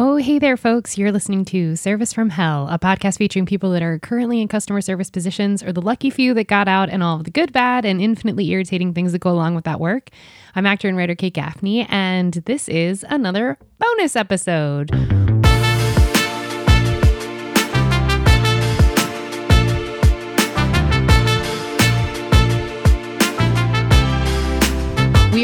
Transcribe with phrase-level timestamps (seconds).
[0.00, 0.96] Oh, hey there, folks.
[0.96, 4.80] You're listening to Service from Hell, a podcast featuring people that are currently in customer
[4.80, 7.84] service positions or the lucky few that got out and all of the good, bad,
[7.84, 10.10] and infinitely irritating things that go along with that work.
[10.54, 14.92] I'm actor and writer Kate Gaffney, and this is another bonus episode.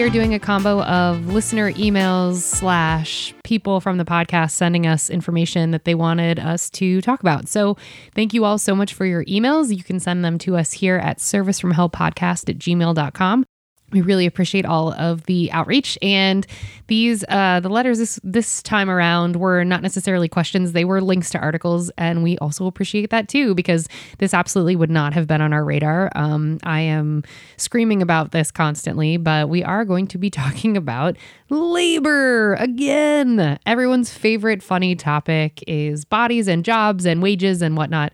[0.05, 5.71] Are doing a combo of listener emails slash people from the podcast sending us information
[5.71, 7.49] that they wanted us to talk about.
[7.49, 7.79] So
[8.15, 9.75] thank you all so much for your emails.
[9.75, 13.47] You can send them to us here at servicefromhellpodcast at gmail.com
[13.95, 15.97] we really appreciate all of the outreach.
[16.03, 16.45] And
[16.89, 20.73] these uh, the letters this this time around were not necessarily questions.
[20.73, 24.91] They were links to articles and we also appreciate that too because this absolutely would
[24.91, 26.11] not have been on our radar.
[26.17, 27.23] Um, i am
[27.57, 31.17] screaming about this constantly but we are going to be talking about
[31.49, 33.59] labor again.
[33.65, 38.13] Everyone's favorite funny topic is bodies and jobs and wages and whatnot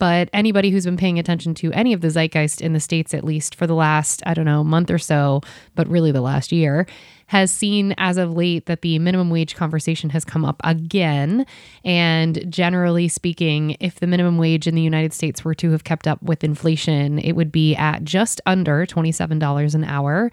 [0.00, 3.22] but anybody who's been paying attention to any of the zeitgeist in the States, at
[3.22, 5.42] least for the last, I don't know, month or so,
[5.76, 6.86] but really the last year,
[7.26, 11.46] has seen as of late that the minimum wage conversation has come up again.
[11.84, 16.08] And generally speaking, if the minimum wage in the United States were to have kept
[16.08, 20.32] up with inflation, it would be at just under $27 an hour.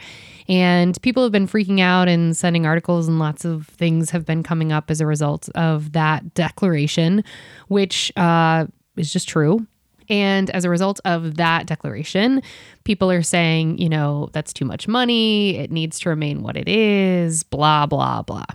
[0.50, 4.42] And people have been freaking out and sending articles, and lots of things have been
[4.42, 7.24] coming up as a result of that declaration,
[7.68, 8.66] which uh,
[9.00, 9.66] is just true.
[10.10, 12.42] And as a result of that declaration,
[12.88, 15.58] people are saying, you know, that's too much money.
[15.58, 18.46] It needs to remain what it is, blah, blah, blah.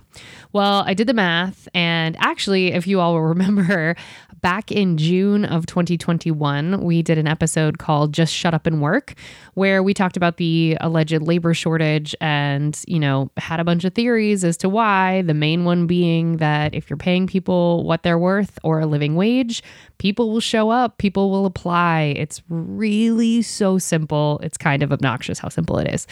[0.53, 1.67] Well, I did the math.
[1.75, 3.95] And actually, if you all will remember,
[4.41, 9.13] back in June of 2021, we did an episode called Just Shut Up and Work,
[9.53, 13.93] where we talked about the alleged labor shortage and, you know, had a bunch of
[13.93, 15.21] theories as to why.
[15.21, 19.15] The main one being that if you're paying people what they're worth or a living
[19.15, 19.63] wage,
[19.97, 22.13] people will show up, people will apply.
[22.17, 24.22] It's really so simple.
[24.43, 26.07] It's kind of obnoxious how simple it is.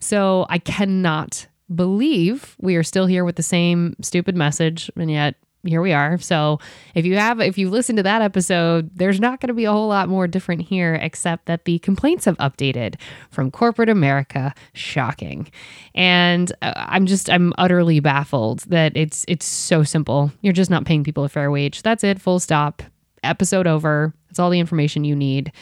[0.00, 5.34] So I cannot believe we are still here with the same stupid message and yet
[5.64, 6.18] here we are.
[6.18, 6.60] So
[6.94, 9.72] if you have if you listen to that episode, there's not going to be a
[9.72, 12.94] whole lot more different here except that the complaints have updated
[13.30, 14.54] from corporate America.
[14.72, 15.50] Shocking.
[15.94, 20.32] And uh, I'm just I'm utterly baffled that it's it's so simple.
[20.42, 21.82] You're just not paying people a fair wage.
[21.82, 22.82] That's it, full stop.
[23.24, 24.14] Episode over.
[24.28, 25.52] That's all the information you need.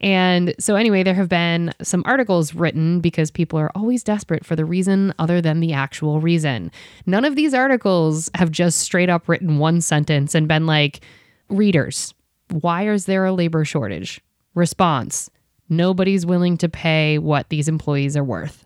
[0.00, 4.54] And so, anyway, there have been some articles written because people are always desperate for
[4.54, 6.70] the reason other than the actual reason.
[7.06, 11.00] None of these articles have just straight up written one sentence and been like,
[11.48, 12.14] readers,
[12.50, 14.20] why is there a labor shortage?
[14.54, 15.30] Response
[15.68, 18.64] Nobody's willing to pay what these employees are worth.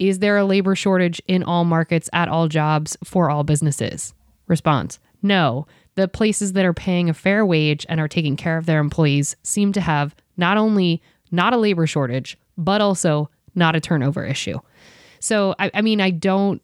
[0.00, 4.14] Is there a labor shortage in all markets at all jobs for all businesses?
[4.48, 5.66] Response No.
[5.96, 9.36] The places that are paying a fair wage and are taking care of their employees
[9.42, 11.00] seem to have not only
[11.30, 14.58] not a labor shortage, but also not a turnover issue.
[15.20, 16.60] So, I, I mean, I don't,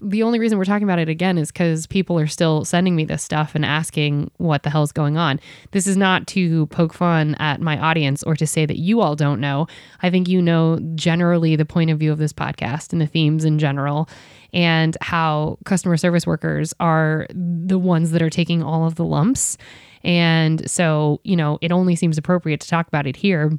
[0.00, 3.04] the only reason we're talking about it again is because people are still sending me
[3.04, 5.40] this stuff and asking what the hell's going on.
[5.72, 9.16] This is not to poke fun at my audience or to say that you all
[9.16, 9.66] don't know.
[10.00, 13.44] I think you know generally the point of view of this podcast and the themes
[13.44, 14.08] in general
[14.52, 19.58] and how customer service workers are the ones that are taking all of the lumps
[20.04, 23.58] and so, you know, it only seems appropriate to talk about it here.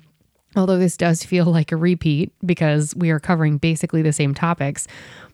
[0.55, 4.87] Although this does feel like a repeat because we are covering basically the same topics,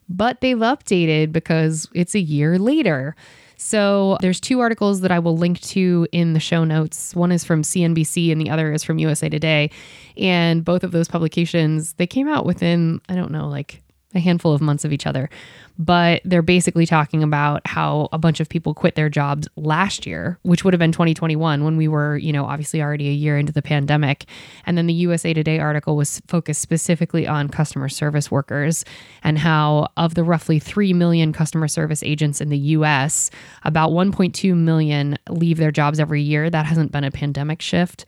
[0.09, 3.15] but they've updated because it's a year later.
[3.57, 7.15] So there's two articles that I will link to in the show notes.
[7.15, 9.71] One is from CNBC and the other is from USA Today.
[10.17, 13.81] And both of those publications, they came out within, I don't know, like
[14.15, 15.29] a handful of months of each other
[15.77, 20.39] but they're basically talking about how a bunch of people quit their jobs last year,
[20.43, 23.51] which would have been 2021 when we were, you know, obviously already a year into
[23.51, 24.25] the pandemic.
[24.65, 28.85] And then the USA Today article was focused specifically on customer service workers
[29.23, 33.29] and how of the roughly 3 million customer service agents in the US,
[33.63, 36.49] about 1.2 million leave their jobs every year.
[36.49, 38.05] That hasn't been a pandemic shift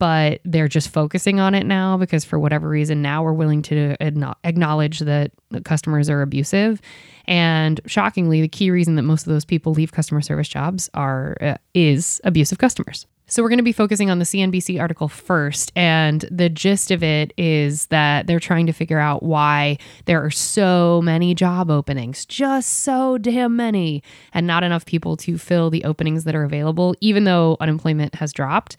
[0.00, 3.94] but they're just focusing on it now because for whatever reason now we're willing to
[4.00, 5.30] acknowledge that
[5.64, 6.80] customers are abusive.
[7.26, 11.36] And shockingly the key reason that most of those people leave customer service jobs are
[11.42, 13.06] uh, is abusive customers.
[13.26, 17.04] So we're going to be focusing on the CNBC article first and the gist of
[17.04, 19.76] it is that they're trying to figure out why
[20.06, 25.36] there are so many job openings just so damn many and not enough people to
[25.38, 28.78] fill the openings that are available even though unemployment has dropped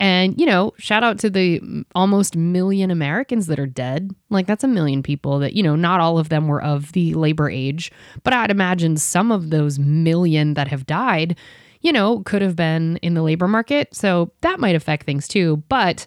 [0.00, 1.60] And, you know, shout out to the
[1.94, 4.10] almost million Americans that are dead.
[4.30, 7.12] Like, that's a million people that, you know, not all of them were of the
[7.12, 7.92] labor age,
[8.24, 11.36] but I'd imagine some of those million that have died,
[11.82, 13.94] you know, could have been in the labor market.
[13.94, 15.62] So that might affect things too.
[15.68, 16.06] But,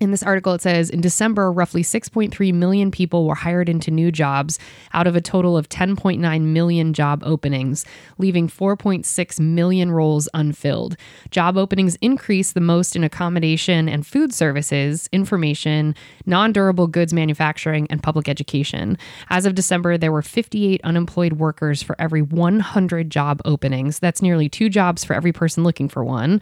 [0.00, 4.10] in this article, it says in December, roughly 6.3 million people were hired into new
[4.10, 4.58] jobs
[4.92, 7.84] out of a total of 10.9 million job openings,
[8.18, 10.96] leaving 4.6 million roles unfilled.
[11.30, 15.94] Job openings increased the most in accommodation and food services, information,
[16.26, 18.98] non durable goods manufacturing, and public education.
[19.30, 24.00] As of December, there were 58 unemployed workers for every 100 job openings.
[24.00, 26.40] That's nearly two jobs for every person looking for one.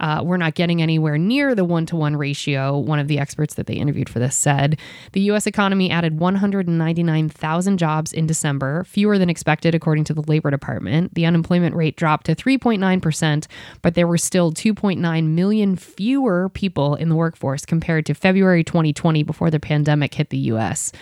[0.00, 3.54] Uh, we're not getting anywhere near the one to one ratio, one of the experts
[3.54, 4.78] that they interviewed for this said.
[5.12, 5.46] The U.S.
[5.46, 11.14] economy added 199,000 jobs in December, fewer than expected, according to the Labor Department.
[11.14, 13.46] The unemployment rate dropped to 3.9%,
[13.82, 19.22] but there were still 2.9 million fewer people in the workforce compared to February 2020
[19.22, 20.92] before the pandemic hit the U.S.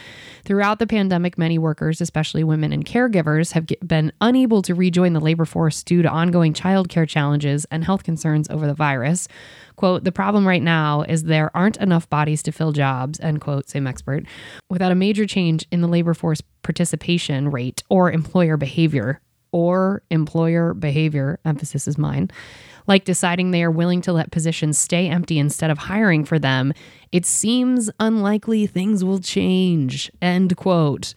[0.44, 5.20] Throughout the pandemic, many workers, especially women and caregivers, have been unable to rejoin the
[5.20, 8.85] labor force due to ongoing childcare challenges and health concerns over the virus.
[9.76, 13.68] Quote, the problem right now is there aren't enough bodies to fill jobs, end quote,
[13.68, 14.24] same expert,
[14.70, 19.20] without a major change in the labor force participation rate or employer behavior.
[19.52, 22.30] Or employer behavior, emphasis is mine
[22.86, 26.72] like deciding they are willing to let positions stay empty instead of hiring for them,
[27.12, 30.10] it seems unlikely things will change.
[30.22, 31.14] End quote.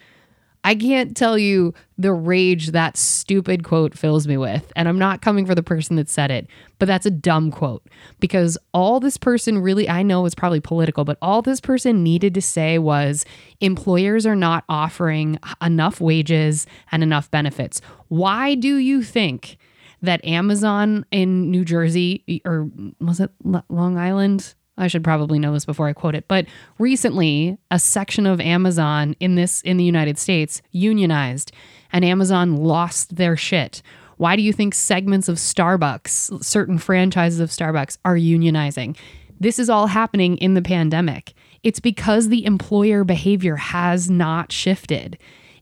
[0.64, 4.72] I can't tell you the rage that stupid quote fills me with.
[4.76, 6.48] And I'm not coming for the person that said it,
[6.80, 7.88] but that's a dumb quote
[8.20, 12.34] because all this person really, I know is probably political, but all this person needed
[12.34, 13.26] to say was
[13.62, 17.82] employers are not offering enough wages and enough benefits.
[18.10, 19.58] Why do you think
[20.02, 22.70] that Amazon in New Jersey, or
[23.00, 24.56] was it Long Island?
[24.80, 26.46] I should probably know this before I quote it, but
[26.78, 31.52] recently a section of Amazon in this in the United States unionized
[31.92, 33.82] and Amazon lost their shit.
[34.18, 38.98] Why do you think segments of Starbucks, certain franchises of Starbucks are unionizing?
[39.40, 41.34] This is all happening in the pandemic.
[41.64, 45.18] It's because the employer behavior has not shifted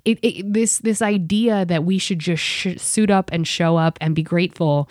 [0.08, 3.98] it, it, this this idea that we should just sh- suit up and show up
[4.00, 4.90] and be grateful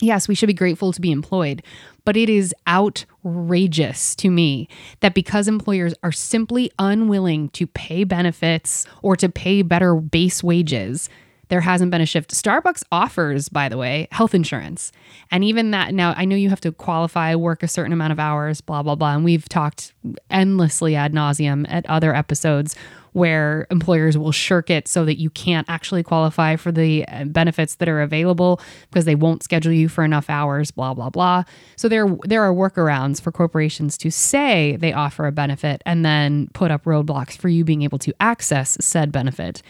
[0.00, 1.62] yes we should be grateful to be employed
[2.04, 4.68] but it is outrageous to me
[5.00, 11.08] that because employers are simply unwilling to pay benefits or to pay better base wages
[11.48, 12.30] there hasn't been a shift.
[12.32, 14.90] Starbucks offers, by the way, health insurance.
[15.30, 18.18] And even that, now I know you have to qualify, work a certain amount of
[18.18, 19.14] hours, blah, blah, blah.
[19.14, 19.92] And we've talked
[20.30, 22.74] endlessly ad nauseum at other episodes
[23.16, 27.76] where employers will shirk it so that you can't actually qualify for the uh, benefits
[27.76, 28.60] that are available
[28.90, 31.42] because they won't schedule you for enough hours, blah blah blah.
[31.76, 36.48] So there there are workarounds for corporations to say they offer a benefit and then
[36.52, 39.62] put up roadblocks for you being able to access said benefit.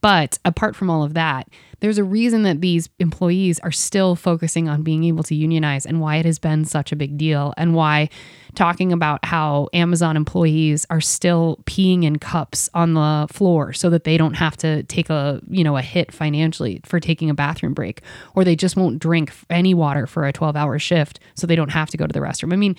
[0.00, 1.48] But apart from all of that,
[1.80, 6.00] there's a reason that these employees are still focusing on being able to unionize and
[6.00, 8.08] why it has been such a big deal and why
[8.54, 14.04] talking about how Amazon employees are still peeing in cups on the floor so that
[14.04, 17.74] they don't have to take a, you know, a hit financially for taking a bathroom
[17.74, 18.02] break
[18.34, 21.90] or they just won't drink any water for a 12-hour shift so they don't have
[21.90, 22.52] to go to the restroom.
[22.52, 22.76] I mean,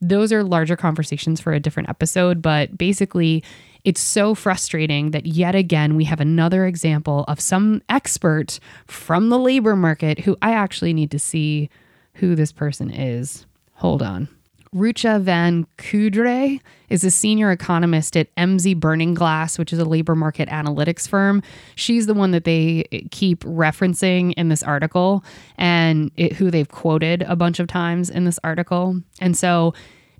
[0.00, 3.44] those are larger conversations for a different episode, but basically
[3.84, 9.38] it's so frustrating that yet again we have another example of some expert from the
[9.38, 11.68] labor market who I actually need to see
[12.14, 13.46] who this person is.
[13.74, 14.28] Hold on.
[14.74, 16.58] Rucha Van Coudray
[16.88, 21.42] is a senior economist at Emsi Burning Glass, which is a labor market analytics firm.
[21.74, 25.24] She's the one that they keep referencing in this article
[25.58, 28.98] and it, who they've quoted a bunch of times in this article.
[29.20, 29.74] And so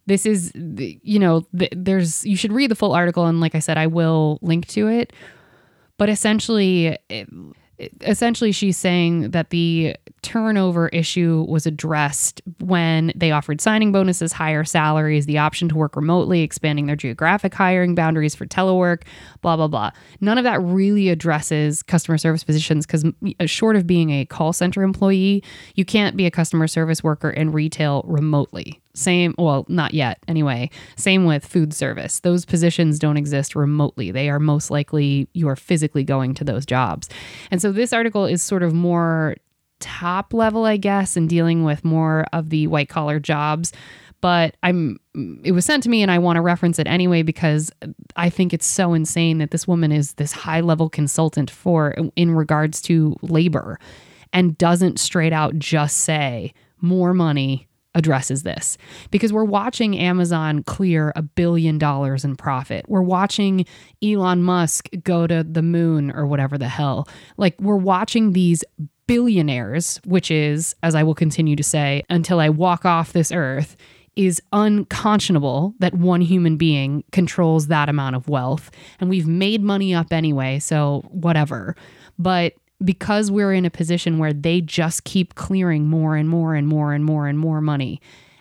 [0.07, 3.79] this is you know there's you should read the full article and like i said
[3.79, 5.13] i will link to it
[5.99, 6.97] but essentially
[8.03, 14.65] essentially she's saying that the turnover issue was addressed when they offered signing bonuses, higher
[14.65, 19.03] salaries, the option to work remotely, expanding their geographic hiring boundaries for telework,
[19.41, 19.91] blah, blah, blah.
[20.21, 23.05] None of that really addresses customer service positions because,
[23.41, 25.43] uh, short of being a call center employee,
[25.75, 28.82] you can't be a customer service worker in retail remotely.
[28.95, 30.69] Same, well, not yet anyway.
[30.97, 32.21] Same with food service.
[32.21, 34.11] Those positions don't exist remotely.
[34.11, 37.09] They are most likely you are physically going to those jobs.
[37.51, 39.37] And so this article is sort of more
[39.81, 43.73] top level, I guess, and dealing with more of the white collar jobs.
[44.21, 45.01] But I'm
[45.43, 47.73] it was sent to me and I want to reference it anyway because
[48.15, 52.31] I think it's so insane that this woman is this high level consultant for in
[52.31, 53.81] regards to labor
[54.33, 58.79] and doesn't straight out just say more money addresses this
[59.11, 62.85] because we're watching Amazon clear a billion dollars in profit.
[62.89, 63.67] We're watching
[64.03, 67.09] Elon Musk go to the moon or whatever the hell.
[67.37, 68.65] Like, we're watching these
[69.07, 73.77] billionaires, which is, as I will continue to say until I walk off this earth,
[74.17, 78.71] is unconscionable that one human being controls that amount of wealth.
[79.01, 81.75] And we've made money up anyway, so whatever.
[82.19, 86.67] But because we're in a position where they just keep clearing more and more and
[86.67, 88.01] more and more and more money.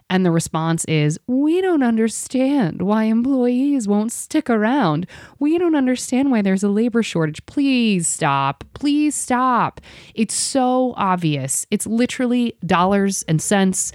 [0.10, 5.08] And the response is, we don't understand why employees won't stick around.
[5.40, 7.46] We don't understand why there's a labor shortage.
[7.46, 8.66] Please stop.
[8.74, 9.80] Please stop.
[10.14, 11.66] It's so obvious.
[11.72, 13.94] It's literally dollars and cents,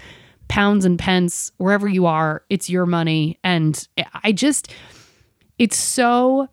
[0.48, 3.38] pounds and pence, wherever you are, it's your money.
[3.44, 3.86] And
[4.24, 4.72] I just,
[5.58, 6.48] it's so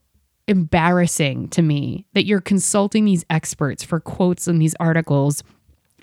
[0.48, 5.44] embarrassing to me that you're consulting these experts for quotes in these articles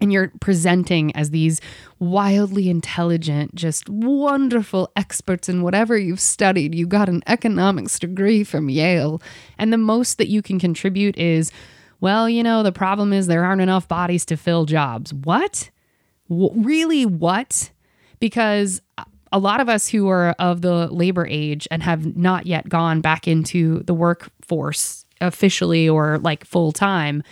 [0.01, 1.61] and you're presenting as these
[1.99, 6.75] wildly intelligent, just wonderful experts in whatever you've studied.
[6.75, 9.21] You got an economics degree from Yale,
[9.59, 11.53] and the most that you can contribute is,
[12.01, 15.13] well, you know, the problem is there aren't enough bodies to fill jobs.
[15.13, 15.71] What?
[16.31, 17.71] W- really, what?
[18.21, 18.81] Because
[19.33, 23.01] a lot of us who are of the labor age and have not yet gone
[23.01, 27.23] back into the workforce officially or like full time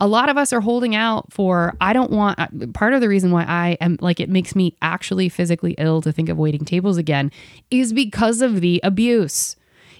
[0.00, 3.08] a lot of us are holding out for i don't want uh, part of the
[3.08, 6.64] reason why i am like it makes me actually physically ill to think of waiting
[6.64, 7.30] tables again
[7.70, 9.56] is because of the abuse.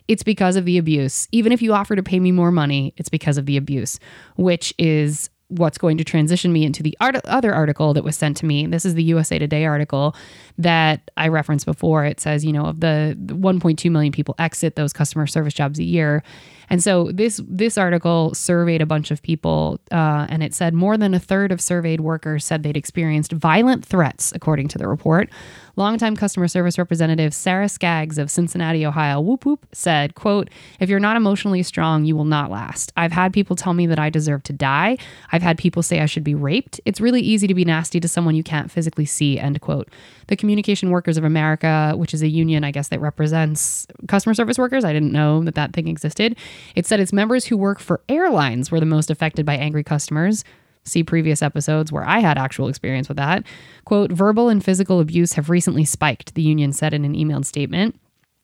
[0.09, 1.27] It's because of the abuse.
[1.33, 3.99] Even if you offer to pay me more money it's because of the abuse
[4.37, 8.37] which is what's going to transition me into the art- other article that was sent
[8.39, 8.67] to me.
[8.67, 10.15] This is the USA Today article
[10.59, 12.05] that I referenced before.
[12.05, 15.85] It says, you know, of the 1.2 million people exit those customer service jobs a
[15.85, 16.23] year.
[16.69, 20.97] And so this this article surveyed a bunch of people, uh, and it said more
[20.97, 25.31] than a third of surveyed workers said they'd experienced violent threats, according to the report.
[25.79, 30.49] Longtime customer service representative Sarah Skaggs of Cincinnati, Ohio, whoop whoop, said, quote,
[30.81, 32.93] if you're not emotionally strong, you will not last.
[32.97, 34.97] I've had people tell me that I deserve to die.
[35.33, 36.81] I've had people say I should be raped.
[36.87, 39.91] It's really easy to be nasty to someone you can't physically see, end quote.
[40.29, 44.57] The Communication Workers of America, which is a union, I guess, that represents customer service
[44.57, 44.83] workers.
[44.83, 46.37] I didn't know that that thing existed.
[46.75, 50.45] It said its members who work for airlines were the most affected by angry customers.
[50.85, 53.45] See previous episodes where I had actual experience with that.
[53.85, 57.99] Quote, verbal and physical abuse have recently spiked, the union said in an emailed statement.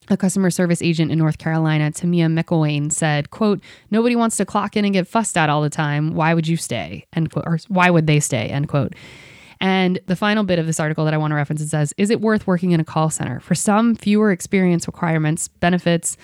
[0.08, 3.60] A customer service agent in North Carolina, Tamia McElwain, said, quote,
[3.92, 6.14] nobody wants to clock in and get fussed at all the time.
[6.14, 7.06] Why would you stay?
[7.12, 7.46] End quote.
[7.46, 8.48] Or why would they stay?
[8.48, 8.94] End quote.
[9.60, 12.10] And the final bit of this article that I want to reference it says, Is
[12.10, 13.38] it worth working in a call center?
[13.38, 16.16] For some, fewer experience requirements, benefits,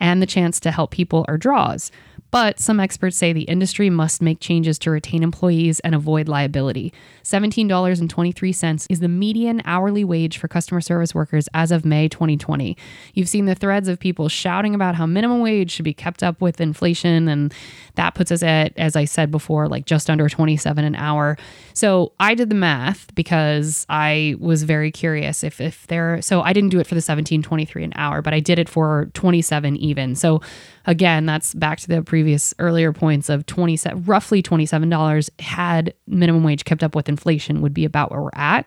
[0.00, 1.90] and the chance to help people are draws.
[2.30, 6.92] But some experts say the industry must make changes to retain employees and avoid liability.
[7.24, 12.76] $17.23 is the median hourly wage for customer service workers as of May 2020.
[13.14, 16.40] You've seen the threads of people shouting about how minimum wage should be kept up
[16.40, 17.52] with inflation, and
[17.96, 21.36] that puts us at, as I said before, like just under 27 an hour.
[21.74, 26.22] So I did the math because I was very curious if if there.
[26.22, 29.10] So I didn't do it for the 17.23 an hour, but I did it for
[29.14, 30.14] 27 even.
[30.14, 30.40] So
[30.86, 36.64] again, that's back to the previous earlier points of 27 roughly $27 had minimum wage
[36.64, 38.66] kept up with inflation would be about where we're at.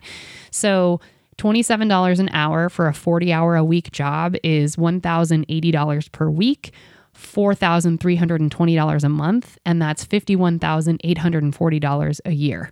[0.51, 1.00] So
[1.38, 6.72] $27 an hour for a 40 hour a week job is $1,080 per week.
[7.15, 12.72] $4,320 a month, and that's $51,840 a year.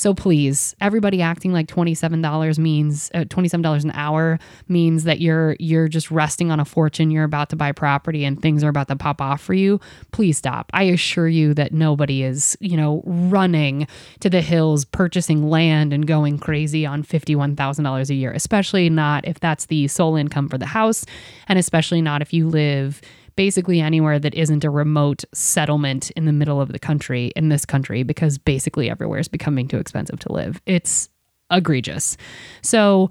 [0.00, 5.88] So please, everybody acting like $27 means uh, $27 an hour means that you're you're
[5.88, 8.96] just resting on a fortune, you're about to buy property and things are about to
[8.96, 9.78] pop off for you.
[10.10, 10.70] Please stop.
[10.72, 13.86] I assure you that nobody is, you know, running
[14.20, 19.38] to the hills purchasing land and going crazy on $51,000 a year, especially not if
[19.38, 21.04] that's the sole income for the house
[21.46, 23.02] and especially not if you live
[23.40, 27.64] basically anywhere that isn't a remote settlement in the middle of the country in this
[27.64, 30.60] country because basically everywhere is becoming too expensive to live.
[30.66, 31.08] It's
[31.50, 32.18] egregious.
[32.60, 33.08] So,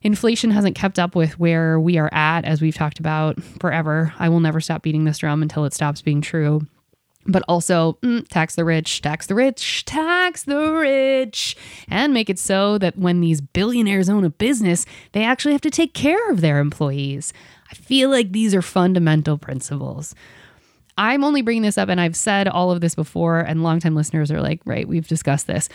[0.00, 4.14] inflation hasn't kept up with where we are at, as we've talked about forever.
[4.18, 6.66] I will never stop beating this drum until it stops being true.
[7.28, 11.56] But also, mm, tax the rich, tax the rich, tax the rich,
[11.88, 15.70] and make it so that when these billionaires own a business, they actually have to
[15.70, 17.32] take care of their employees.
[17.70, 20.14] I feel like these are fundamental principles.
[20.98, 24.30] I'm only bringing this up, and I've said all of this before, and longtime listeners
[24.30, 25.68] are like, right, we've discussed this.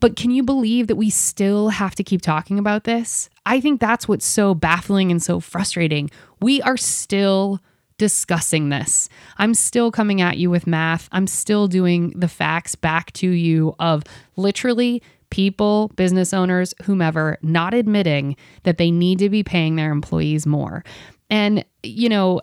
[0.00, 3.30] But can you believe that we still have to keep talking about this?
[3.46, 6.10] I think that's what's so baffling and so frustrating.
[6.40, 7.60] We are still
[7.98, 9.08] discussing this.
[9.36, 11.08] I'm still coming at you with math.
[11.12, 14.04] I'm still doing the facts back to you of
[14.36, 20.46] literally people, business owners, whomever, not admitting that they need to be paying their employees
[20.46, 20.84] more.
[21.28, 22.40] And, you know,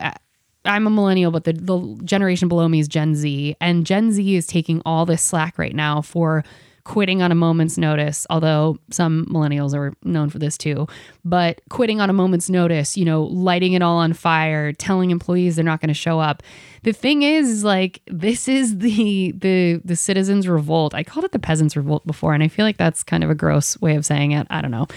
[0.66, 3.56] I'm a millennial, but the, the generation below me is Gen Z.
[3.60, 6.44] And Gen Z is taking all this slack right now for
[6.86, 10.88] quitting on a moment's notice, although some millennials are known for this too.
[11.26, 15.56] But quitting on a moment's notice, you know, lighting it all on fire, telling employees
[15.56, 16.44] they're not going to show up.
[16.84, 20.94] The thing is, like, this is the the the citizens' revolt.
[20.94, 23.36] I called it the peasants' revolt before, and I feel like that's kind of a
[23.36, 24.48] gross way of saying it.
[24.50, 24.88] I don't know,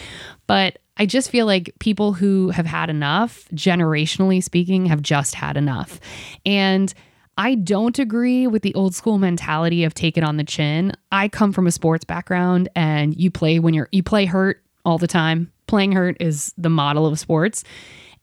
[0.46, 5.56] but I just feel like people who have had enough, generationally speaking, have just had
[5.56, 5.98] enough,
[6.44, 6.92] and
[7.38, 10.92] I don't agree with the old school mentality of take it on the chin.
[11.12, 14.98] I come from a sports background and you play when you're you play hurt all
[14.98, 15.52] the time.
[15.68, 17.62] Playing hurt is the model of sports.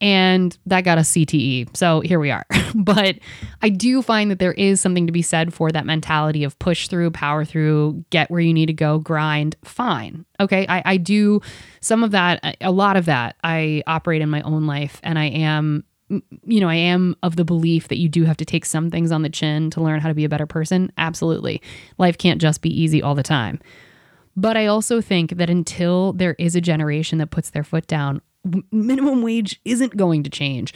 [0.02, 1.78] And that got a CTE.
[1.78, 2.46] So here we are.
[2.76, 3.18] but
[3.62, 6.90] I do find that there is something to be said for that mentality of push
[6.90, 9.56] through, power through, get where you need to go, grind.
[9.64, 10.26] Fine.
[10.42, 10.66] Okay.
[10.68, 11.40] I, I do
[11.80, 15.00] some of that, a lot of that I operate in my own life.
[15.02, 18.46] And I am you know, I am of the belief that you do have to
[18.46, 20.92] take some things on the chin to learn how to be a better person.
[20.98, 21.62] Absolutely.
[21.98, 23.60] Life can't just be easy all the time.
[24.38, 28.22] But I also think that until there is a generation that puts their foot down,
[28.72, 30.74] minimum wage isn't going to change.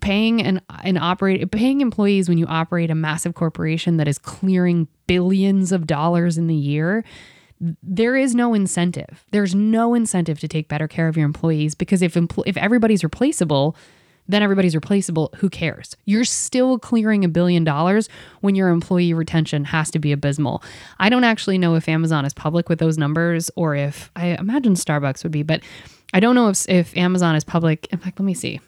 [0.00, 4.88] Paying an an operate paying employees when you operate a massive corporation that is clearing
[5.06, 7.04] billions of dollars in the year,
[7.60, 9.24] there is no incentive.
[9.30, 13.04] There's no incentive to take better care of your employees because if empl- if everybody's
[13.04, 13.76] replaceable,
[14.28, 15.32] then everybody's replaceable.
[15.36, 15.96] Who cares?
[16.04, 18.08] You're still clearing a billion dollars
[18.40, 20.62] when your employee retention has to be abysmal.
[20.98, 24.74] I don't actually know if Amazon is public with those numbers or if I imagine
[24.74, 25.62] Starbucks would be, but
[26.12, 27.86] I don't know if, if Amazon is public.
[27.92, 28.60] In fact, let me see.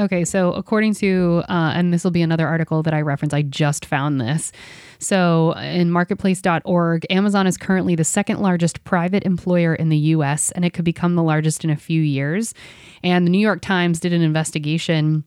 [0.00, 3.42] Okay, so according to, uh, and this will be another article that I reference, I
[3.42, 4.50] just found this.
[4.98, 10.64] So in marketplace.org, Amazon is currently the second largest private employer in the US, and
[10.64, 12.54] it could become the largest in a few years.
[13.04, 15.22] And the New York Times did an investigation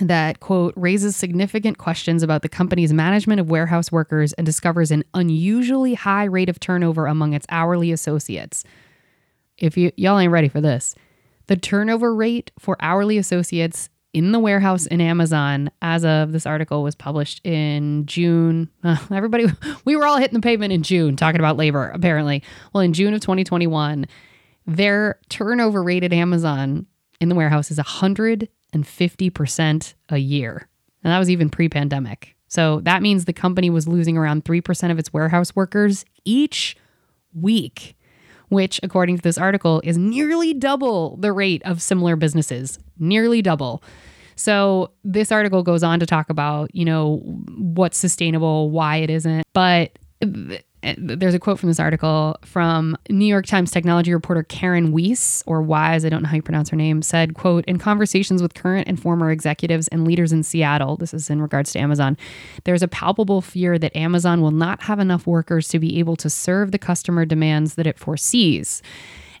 [0.00, 5.02] that, quote, raises significant questions about the company's management of warehouse workers and discovers an
[5.14, 8.64] unusually high rate of turnover among its hourly associates.
[9.56, 10.94] If you, y'all ain't ready for this,
[11.46, 16.82] the turnover rate for hourly associates in the warehouse in Amazon as of this article
[16.82, 18.68] was published in June.
[18.82, 19.46] Uh, everybody,
[19.84, 22.42] we were all hitting the pavement in June talking about labor, apparently.
[22.72, 24.06] Well, in June of 2021,
[24.66, 26.86] their turnover rate at Amazon
[27.20, 30.68] in the warehouse is 150% a year.
[31.02, 32.36] And that was even pre pandemic.
[32.48, 36.76] So that means the company was losing around 3% of its warehouse workers each
[37.32, 37.96] week
[38.50, 42.78] which, according to this article, is nearly double the rate of similar businesses.
[42.98, 43.82] Nearly double.
[44.36, 47.16] So this article goes on to talk about, you know,
[47.56, 49.44] what's sustainable, why it isn't.
[49.52, 49.98] But
[50.82, 55.42] Eh, there's a quote from this article from New York Times technology reporter Karen Weise,
[55.46, 58.54] or Wise, I don't know how you pronounce her name, said, quote, in conversations with
[58.54, 62.16] current and former executives and leaders in Seattle, this is in regards to Amazon,
[62.64, 66.30] there's a palpable fear that Amazon will not have enough workers to be able to
[66.30, 68.82] serve the customer demands that it foresees.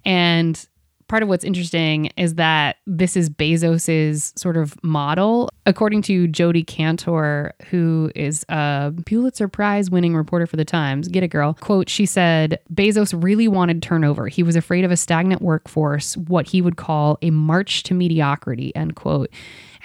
[0.04, 0.66] And
[1.10, 5.50] part of what's interesting is that this is Bezos's sort of model.
[5.66, 11.24] According to Jodi Kantor, who is a Pulitzer Prize winning reporter for the Times, get
[11.24, 14.28] it girl, quote, she said, Bezos really wanted turnover.
[14.28, 18.74] He was afraid of a stagnant workforce, what he would call a march to mediocrity,
[18.76, 19.30] end quote.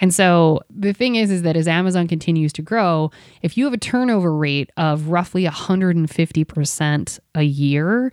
[0.00, 3.10] And so the thing is, is that as Amazon continues to grow,
[3.42, 8.12] if you have a turnover rate of roughly 150% a year,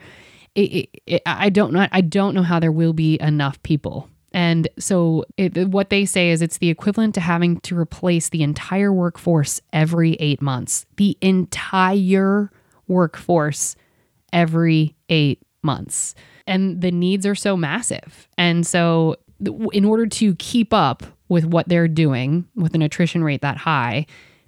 [0.55, 1.87] it, it, I don't know.
[1.91, 4.09] I don't know how there will be enough people.
[4.31, 8.41] And so, it, what they say is it's the equivalent to having to replace the
[8.41, 10.85] entire workforce every eight months.
[10.97, 12.51] The entire
[12.87, 13.75] workforce
[14.31, 16.15] every eight months.
[16.47, 18.27] And the needs are so massive.
[18.37, 19.17] And so,
[19.71, 24.05] in order to keep up with what they're doing with an attrition rate that high,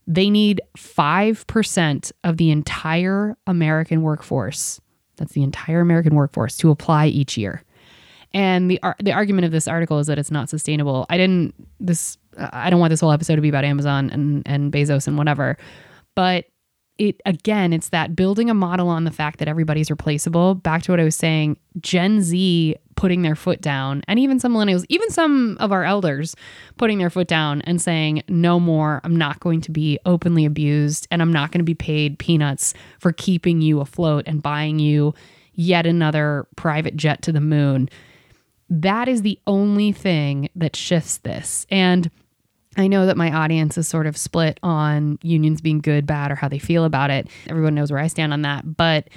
[0.07, 4.79] they need 5% of the entire American workforce
[5.17, 7.63] that's the entire American workforce to apply each year.
[8.34, 11.06] And the the argument of this article is that it's not sustainable.
[11.10, 14.71] I didn't this I don't want this whole episode to be about Amazon and and
[14.71, 15.58] Bezos and whatever.
[16.15, 16.45] But
[16.97, 20.55] it again, it's that building a model on the fact that everybody's replaceable.
[20.55, 24.53] Back to what I was saying, Gen Z putting their foot down, and even some
[24.53, 26.36] millennials, even some of our elders
[26.77, 31.05] putting their foot down and saying, no more, I'm not going to be openly abused,
[31.12, 35.13] and I'm not going to be paid peanuts for keeping you afloat and buying you
[35.53, 37.89] yet another private jet to the moon.
[38.69, 41.67] That is the only thing that shifts this.
[41.69, 42.10] And
[42.77, 46.35] I know that my audience is sort of split on unions being good, bad, or
[46.35, 47.27] how they feel about it.
[47.47, 48.75] Everyone knows where I stand on that.
[48.75, 49.09] But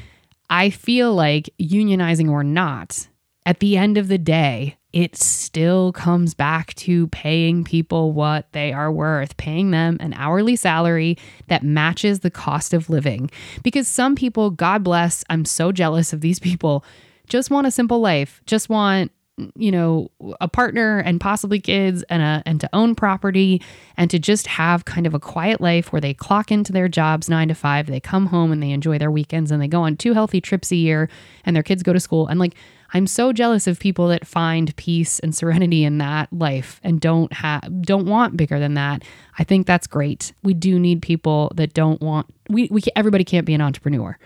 [0.50, 3.08] I feel like unionizing or not,
[3.44, 8.72] at the end of the day, it still comes back to paying people what they
[8.72, 11.18] are worth, paying them an hourly salary
[11.48, 13.30] that matches the cost of living.
[13.62, 16.84] Because some people, God bless, I'm so jealous of these people,
[17.28, 19.12] just want a simple life, just want
[19.54, 23.62] you know a partner and possibly kids and a and to own property
[23.96, 27.28] and to just have kind of a quiet life where they clock into their jobs
[27.28, 29.96] 9 to 5 they come home and they enjoy their weekends and they go on
[29.96, 31.08] two healthy trips a year
[31.44, 32.54] and their kids go to school and like
[32.94, 37.32] I'm so jealous of people that find peace and serenity in that life and don't
[37.34, 39.02] have don't want bigger than that.
[39.38, 40.32] I think that's great.
[40.42, 44.18] We do need people that don't want we we everybody can't be an entrepreneur.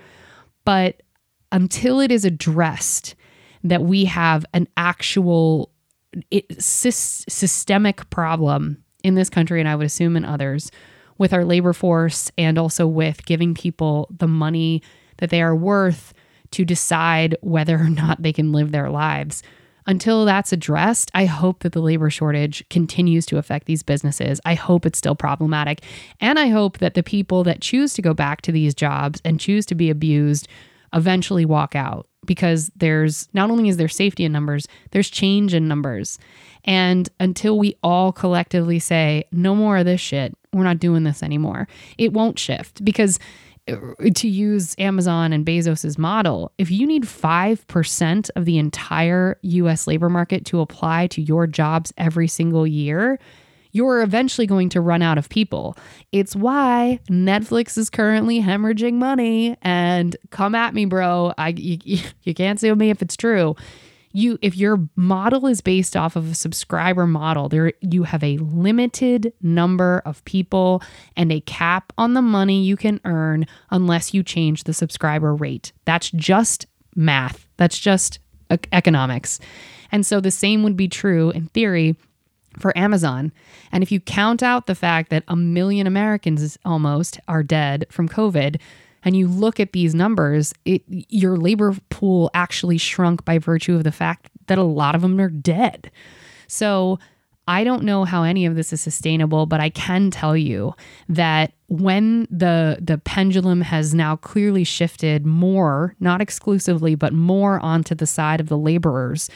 [0.64, 1.03] But
[1.51, 3.16] until it is addressed
[3.64, 5.70] that we have an actual
[6.31, 10.70] it, sy- systemic problem in this country, and I would assume in others,
[11.18, 14.83] with our labor force and also with giving people the money
[15.18, 16.12] that they are worth
[16.53, 19.42] to decide whether or not they can live their lives.
[19.87, 24.40] Until that's addressed, I hope that the labor shortage continues to affect these businesses.
[24.44, 25.83] I hope it's still problematic.
[26.20, 29.40] And I hope that the people that choose to go back to these jobs and
[29.40, 30.46] choose to be abused
[30.92, 35.69] eventually walk out because there's not only is there safety in numbers, there's change in
[35.69, 36.19] numbers.
[36.65, 41.23] And until we all collectively say, no more of this shit, we're not doing this
[41.23, 41.67] anymore,
[41.99, 43.19] it won't shift because
[43.69, 43.77] uh,
[44.15, 50.09] to use Amazon and Bezos's model, if you need 5% of the entire US labor
[50.09, 53.19] market to apply to your jobs every single year,
[53.73, 55.77] you're eventually going to run out of people.
[56.13, 59.57] It's why Netflix is currently hemorrhaging money.
[59.63, 61.33] And come at me, bro.
[61.37, 61.79] I you,
[62.23, 63.57] you can't sue me if it's true.
[64.15, 68.37] You if your model is based off of a subscriber model, there you have a
[68.37, 70.83] limited number of people
[71.17, 75.73] and a cap on the money you can earn unless you change the subscriber rate.
[75.87, 77.47] That's just math.
[77.57, 78.19] That's just
[78.71, 79.41] economics.
[79.91, 81.97] And so the same would be true in theory
[82.59, 83.33] for Amazon.
[83.71, 88.09] And if you count out the fact that a million Americans almost are dead from
[88.09, 88.61] COVID,
[89.05, 93.85] and you look at these numbers, it your labor pool actually shrunk by virtue of
[93.85, 95.91] the fact that a lot of them are dead.
[96.47, 96.99] So
[97.49, 100.75] I don't know how any of this is sustainable, but I can tell you
[101.09, 107.95] that when the the pendulum has now clearly shifted more, not exclusively, but more onto
[107.95, 109.29] the side of the laborers,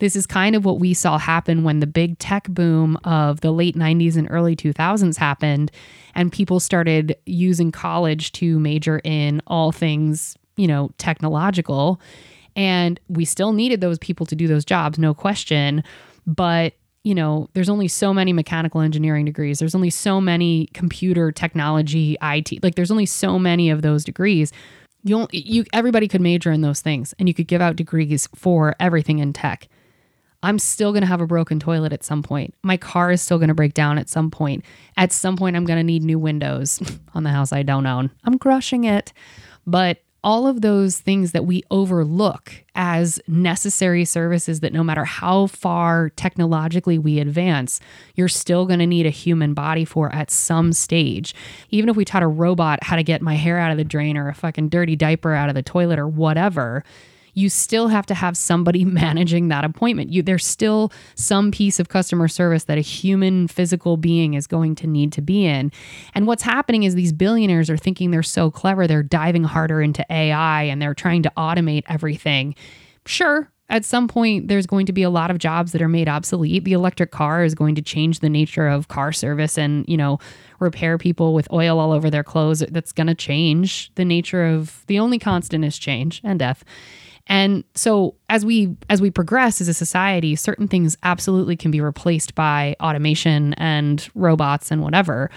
[0.00, 3.52] this is kind of what we saw happen when the big tech boom of the
[3.52, 5.70] late 90s and early 2000s happened,
[6.16, 12.00] and people started using college to major in all things, you know, technological.
[12.56, 15.84] And we still needed those people to do those jobs, no question.
[16.26, 19.58] But you know, there's only so many mechanical engineering degrees.
[19.58, 22.62] There's only so many computer technology, IT.
[22.62, 24.52] Like there's only so many of those degrees.
[25.02, 28.76] You you everybody could major in those things and you could give out degrees for
[28.78, 29.68] everything in tech.
[30.44, 32.54] I'm still going to have a broken toilet at some point.
[32.62, 34.64] My car is still going to break down at some point.
[34.96, 36.82] At some point, I'm going to need new windows
[37.14, 38.10] on the house I don't own.
[38.24, 39.12] I'm crushing it.
[39.66, 45.46] But all of those things that we overlook as necessary services that no matter how
[45.46, 47.80] far technologically we advance,
[48.14, 51.34] you're still going to need a human body for at some stage.
[51.70, 54.16] Even if we taught a robot how to get my hair out of the drain
[54.16, 56.84] or a fucking dirty diaper out of the toilet or whatever,
[57.34, 60.12] you still have to have somebody managing that appointment.
[60.12, 64.74] You there's still some piece of customer service that a human physical being is going
[64.76, 65.72] to need to be in.
[66.14, 70.04] And what's happening is these billionaires are thinking they're so clever, they're diving harder into
[70.10, 72.54] AI and they're trying to automate everything.
[73.04, 76.08] Sure, at some point there's going to be a lot of jobs that are made
[76.08, 79.96] obsolete the electric car is going to change the nature of car service and you
[79.96, 80.18] know
[80.60, 84.84] repair people with oil all over their clothes that's going to change the nature of
[84.86, 86.64] the only constant is change and death
[87.26, 91.80] and so as we as we progress as a society, certain things absolutely can be
[91.80, 95.30] replaced by automation and robots and whatever.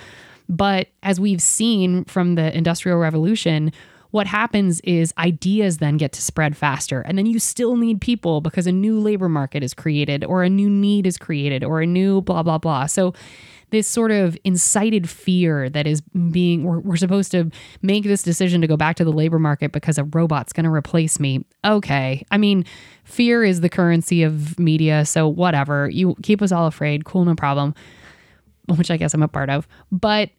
[0.50, 3.72] But as we've seen from the industrial revolution,
[4.12, 8.40] what happens is ideas then get to spread faster and then you still need people
[8.40, 11.86] because a new labor market is created or a new need is created or a
[11.86, 13.14] new blah blah blah so
[13.72, 17.50] this sort of incited fear that is being we're, we're supposed to
[17.82, 20.72] make this decision to go back to the labor market because a robot's going to
[20.72, 21.46] replace me.
[21.64, 22.26] Okay.
[22.32, 22.66] I mean
[23.04, 25.90] fear is the currency of media so whatever.
[25.90, 27.06] You keep us all afraid.
[27.06, 27.74] Cool no problem.
[28.78, 29.68] Which i guess i'm a part of.
[29.92, 30.30] But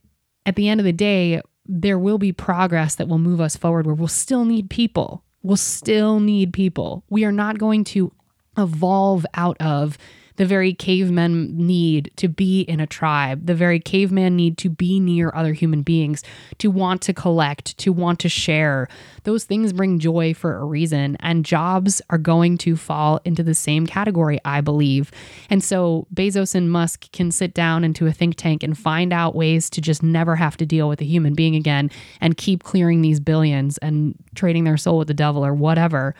[0.44, 3.86] at the end of the day there will be progress that will move us forward
[3.86, 5.24] where we'll still need people.
[5.42, 7.04] We'll still need people.
[7.08, 8.12] We are not going to
[8.58, 9.98] evolve out of
[10.36, 15.00] the very cavemen need to be in a tribe, the very caveman need to be
[15.00, 16.22] near other human beings,
[16.58, 18.88] to want to collect, to want to share.
[19.24, 23.54] Those things bring joy for a reason, and jobs are going to fall into the
[23.54, 25.10] same category, I believe.
[25.50, 29.34] And so Bezos and Musk can sit down into a think tank and find out
[29.34, 33.02] ways to just never have to deal with a human being again and keep clearing
[33.02, 36.14] these billions and trading their soul with the devil or whatever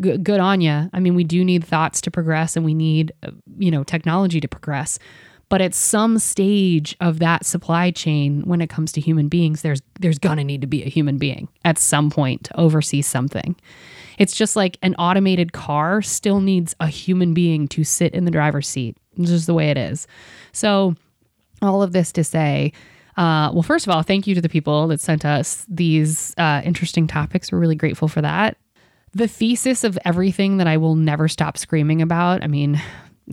[0.00, 0.90] good, good on you.
[0.92, 4.40] I mean, we do need thoughts to progress and we need, uh, you know, technology
[4.40, 4.98] to progress.
[5.48, 9.82] But at some stage of that supply chain, when it comes to human beings, there's
[10.00, 13.54] there's gonna need to be a human being at some point to oversee something.
[14.16, 18.30] It's just like an automated car still needs a human being to sit in the
[18.30, 18.96] driver's seat.
[19.18, 20.06] It's just the way it is.
[20.52, 20.94] So,
[21.60, 22.72] all of this to say,
[23.18, 26.62] uh, well, first of all, thank you to the people that sent us these uh,
[26.64, 27.52] interesting topics.
[27.52, 28.56] We're really grateful for that
[29.12, 32.42] the thesis of everything that I will never stop screaming about.
[32.42, 32.80] I mean,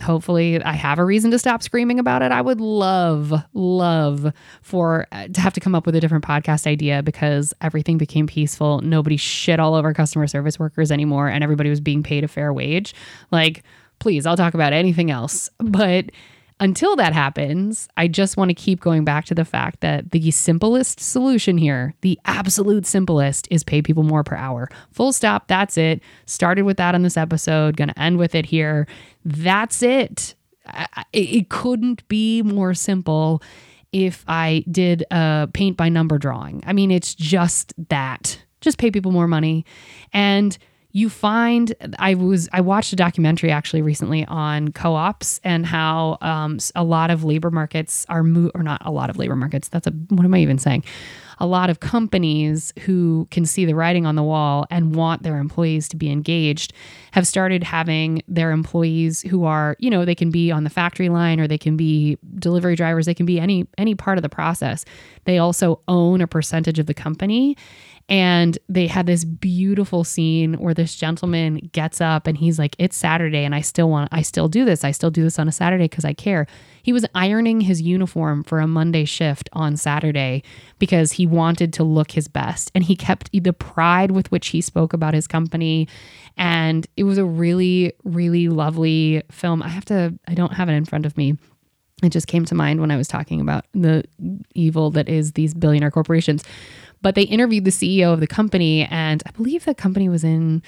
[0.01, 2.31] hopefully I have a reason to stop screaming about it.
[2.31, 6.67] I would love, love for uh, to have to come up with a different podcast
[6.67, 8.81] idea because everything became peaceful.
[8.81, 12.53] Nobody shit all over customer service workers anymore and everybody was being paid a fair
[12.53, 12.93] wage.
[13.31, 13.63] Like,
[13.99, 15.49] please, I'll talk about anything else.
[15.59, 16.11] But
[16.59, 20.31] until that happens, I just want to keep going back to the fact that the
[20.31, 24.69] simplest solution here, the absolute simplest, is pay people more per hour.
[24.91, 25.47] Full stop.
[25.47, 26.01] That's it.
[26.25, 28.87] Started with that in this episode, going to end with it here.
[29.23, 30.35] That's it.
[31.13, 33.41] It couldn't be more simple
[33.91, 36.63] if I did a paint by number drawing.
[36.65, 38.39] I mean, it's just that.
[38.61, 39.65] Just pay people more money.
[40.13, 40.57] And
[40.91, 46.57] you find I was I watched a documentary actually recently on co-ops and how um,
[46.75, 49.67] a lot of labor markets are mo- or not a lot of labor markets.
[49.67, 50.83] That's a what am I even saying?
[51.41, 55.37] A lot of companies who can see the writing on the wall and want their
[55.37, 56.73] employees to be engaged
[57.11, 61.09] have started having their employees who are you know they can be on the factory
[61.09, 64.29] line or they can be delivery drivers they can be any any part of the
[64.29, 64.85] process
[65.25, 67.55] they also own a percentage of the company
[68.09, 72.97] and they had this beautiful scene where this gentleman gets up and he's like, It's
[72.97, 74.83] Saturday and I still want, I still do this.
[74.83, 76.47] I still do this on a Saturday because I care.
[76.81, 80.41] He was ironing his uniform for a Monday shift on Saturday
[80.79, 82.71] because he wanted to look his best.
[82.73, 85.87] And he kept the pride with which he spoke about his company.
[86.35, 89.61] And it was a really, really lovely film.
[89.61, 91.37] I have to, I don't have it in front of me
[92.03, 94.03] it just came to mind when I was talking about the
[94.55, 96.43] evil that is these billionaire corporations.
[97.01, 100.61] But they interviewed the CEO of the company, and I believe the company was in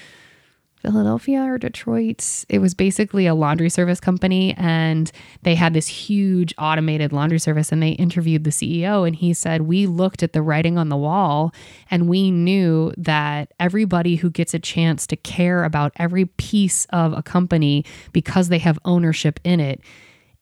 [0.82, 2.44] Philadelphia or Detroit.
[2.48, 5.10] It was basically a laundry service company, and
[5.42, 7.70] they had this huge automated laundry service.
[7.70, 10.96] And they interviewed the CEO, and he said, We looked at the writing on the
[10.96, 11.54] wall,
[11.90, 17.12] and we knew that everybody who gets a chance to care about every piece of
[17.12, 19.80] a company because they have ownership in it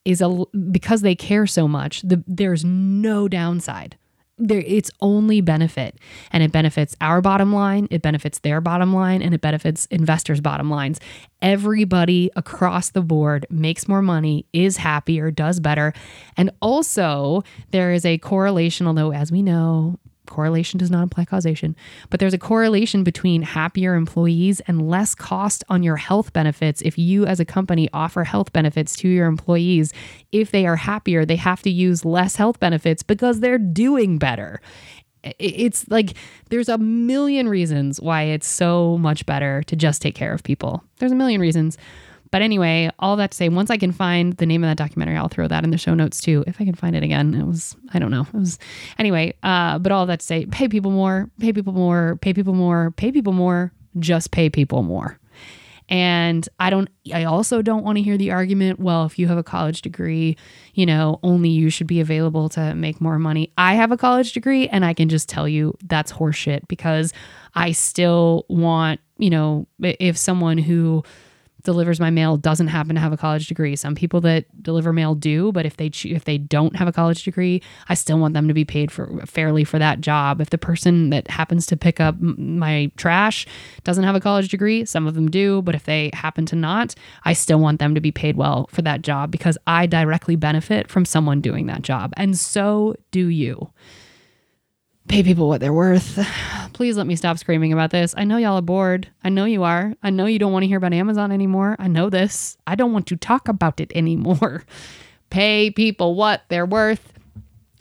[0.03, 3.95] is a because they care so much the, there's no downside
[4.47, 5.95] there it's only benefit
[6.31, 10.41] and it benefits our bottom line it benefits their bottom line and it benefits investors
[10.41, 10.99] bottom lines.
[11.41, 15.93] Everybody across the board makes more money is happier does better.
[16.37, 19.99] And also there is a correlation although as we know
[20.31, 21.75] correlation does not imply causation,
[22.09, 26.81] but there's a correlation between happier employees and less cost on your health benefits.
[26.81, 29.93] If you, as a company, offer health benefits to your employees,
[30.31, 34.61] if they are happier, they have to use less health benefits because they're doing better.
[35.37, 36.15] It's like
[36.49, 40.83] there's a million reasons why it's so much better to just take care of people.
[40.97, 41.77] There's a million reasons.
[42.31, 45.17] But anyway, all that to say, once I can find the name of that documentary,
[45.17, 46.43] I'll throw that in the show notes too.
[46.47, 48.21] If I can find it again, it was I don't know.
[48.21, 48.57] It was
[48.97, 49.33] anyway.
[49.43, 52.91] Uh, but all that to say, pay people more, pay people more, pay people more,
[52.91, 53.73] pay people more.
[53.99, 55.19] Just pay people more.
[55.89, 59.37] And I don't, I also don't want to hear the argument, well, if you have
[59.37, 60.37] a college degree,
[60.73, 63.51] you know, only you should be available to make more money.
[63.57, 67.11] I have a college degree and I can just tell you that's horseshit because
[67.55, 71.03] I still want, you know, if someone who,
[71.63, 73.75] delivers my mail doesn't happen to have a college degree.
[73.75, 77.23] Some people that deliver mail do, but if they if they don't have a college
[77.23, 80.41] degree, I still want them to be paid for fairly for that job.
[80.41, 83.45] If the person that happens to pick up my trash
[83.83, 86.95] doesn't have a college degree, some of them do, but if they happen to not,
[87.23, 90.89] I still want them to be paid well for that job because I directly benefit
[90.89, 92.13] from someone doing that job.
[92.17, 93.71] And so do you
[95.07, 96.19] pay people what they're worth.
[96.73, 98.13] Please let me stop screaming about this.
[98.17, 99.09] I know y'all are bored.
[99.23, 99.93] I know you are.
[100.01, 101.75] I know you don't want to hear about Amazon anymore.
[101.79, 102.57] I know this.
[102.65, 104.63] I don't want to talk about it anymore.
[105.29, 107.13] pay people what they're worth.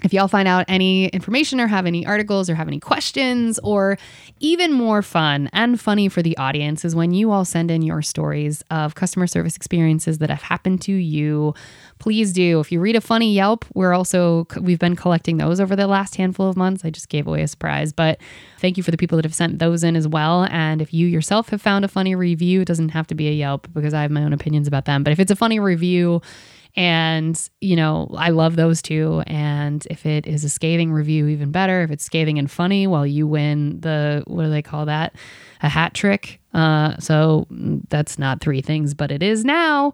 [0.03, 3.99] If y'all find out any information or have any articles or have any questions, or
[4.39, 8.01] even more fun and funny for the audience, is when you all send in your
[8.01, 11.55] stories of customer service experiences that have happened to you.
[11.99, 12.61] Please do.
[12.61, 16.17] If you read a funny Yelp, we're also, we've been collecting those over the last
[16.17, 16.83] handful of months.
[16.83, 18.19] I just gave away a surprise, but
[18.59, 20.45] thank you for the people that have sent those in as well.
[20.51, 23.33] And if you yourself have found a funny review, it doesn't have to be a
[23.33, 25.05] Yelp because I have my own opinions about them.
[25.05, 26.23] But if it's a funny review,
[26.77, 29.23] and, you know, I love those two.
[29.27, 31.83] And if it is a scathing review, even better.
[31.83, 35.15] If it's scathing and funny, well, you win the, what do they call that?
[35.63, 36.41] A hat trick.
[36.55, 39.93] Uh, so mm, that's not three things, but it is now.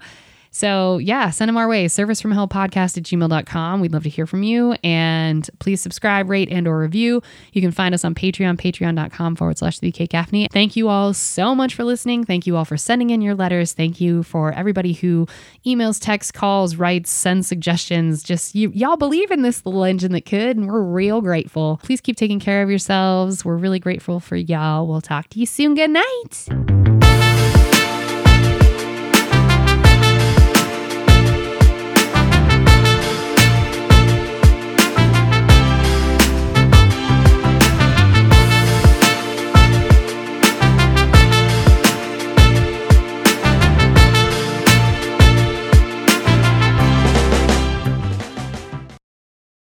[0.56, 1.86] So, yeah, send them our way.
[1.86, 3.78] Service from hell podcast at gmail.com.
[3.78, 4.74] We'd love to hear from you.
[4.82, 7.20] And please subscribe, rate, and or review.
[7.52, 10.48] You can find us on Patreon, patreon.com forward slash the Gaffney.
[10.50, 12.24] Thank you all so much for listening.
[12.24, 13.74] Thank you all for sending in your letters.
[13.74, 15.26] Thank you for everybody who
[15.66, 18.22] emails, texts, calls, writes, sends suggestions.
[18.22, 21.80] Just you, y'all believe in this little engine that could, and we're real grateful.
[21.82, 23.44] Please keep taking care of yourselves.
[23.44, 24.86] We're really grateful for y'all.
[24.86, 25.74] We'll talk to you soon.
[25.74, 26.85] Good night.